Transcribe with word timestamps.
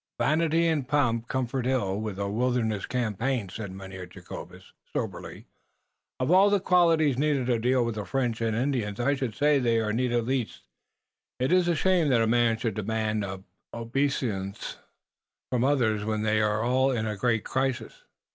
"Vanity 0.17 0.65
and 0.65 0.87
pomp 0.87 1.27
comport 1.27 1.67
ill 1.67 1.95
with 2.01 2.17
a 2.17 2.27
wilderness 2.27 2.87
campaign," 2.87 3.49
said 3.49 3.71
Mynheer 3.71 4.07
Jacobus, 4.07 4.73
soberly. 4.91 5.45
"Of 6.19 6.31
all 6.31 6.49
the 6.49 6.59
qualities 6.59 7.19
needed 7.19 7.45
to 7.45 7.59
deal 7.59 7.85
with 7.85 7.93
the 7.93 8.05
French 8.05 8.41
und 8.41 8.55
Indians 8.55 8.99
I 8.99 9.13
should 9.13 9.35
say 9.35 9.59
that 9.59 9.63
they 9.63 9.79
are 9.79 9.93
needed 9.93 10.25
least. 10.25 10.63
It 11.37 11.53
iss 11.53 11.67
a 11.67 11.75
shame 11.75 12.09
that 12.09 12.19
a 12.19 12.25
man 12.25 12.57
should 12.57 12.73
demand 12.73 13.23
obeisance 13.71 14.77
from 15.51 15.63
others 15.63 16.03
when 16.03 16.23
they 16.23 16.41
are 16.41 16.63
all 16.63 16.89
in 16.89 17.05
a 17.05 17.15
great 17.15 17.43
crisis." 17.45 18.03